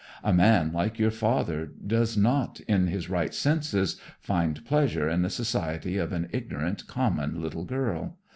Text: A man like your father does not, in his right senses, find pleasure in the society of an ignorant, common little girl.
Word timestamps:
A 0.23 0.33
man 0.33 0.73
like 0.73 0.97
your 0.97 1.11
father 1.11 1.67
does 1.85 2.17
not, 2.17 2.59
in 2.61 2.87
his 2.87 3.07
right 3.07 3.31
senses, 3.31 4.01
find 4.19 4.65
pleasure 4.65 5.07
in 5.07 5.21
the 5.21 5.29
society 5.29 5.99
of 5.99 6.11
an 6.11 6.27
ignorant, 6.33 6.87
common 6.87 7.39
little 7.39 7.65
girl. 7.65 8.17